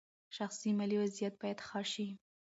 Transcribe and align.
شخصي 0.37 0.69
مالي 0.77 0.97
وضعیت 1.03 1.33
باید 1.41 1.59
ښه 1.67 1.81
شي. 1.91 2.07